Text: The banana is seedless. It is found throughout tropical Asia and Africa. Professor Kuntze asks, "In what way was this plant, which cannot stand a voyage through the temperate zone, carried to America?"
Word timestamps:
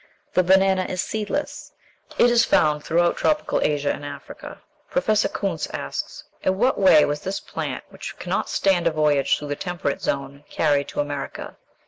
The 0.33 0.41
banana 0.41 0.85
is 0.89 0.99
seedless. 0.99 1.73
It 2.17 2.31
is 2.31 2.43
found 2.43 2.83
throughout 2.83 3.17
tropical 3.17 3.61
Asia 3.61 3.93
and 3.93 4.03
Africa. 4.03 4.63
Professor 4.89 5.29
Kuntze 5.29 5.69
asks, 5.75 6.23
"In 6.41 6.57
what 6.57 6.79
way 6.79 7.05
was 7.05 7.21
this 7.21 7.39
plant, 7.39 7.83
which 7.89 8.17
cannot 8.17 8.49
stand 8.49 8.87
a 8.87 8.91
voyage 8.91 9.37
through 9.37 9.49
the 9.49 9.55
temperate 9.55 10.01
zone, 10.01 10.43
carried 10.49 10.87
to 10.87 11.01
America?" 11.01 11.55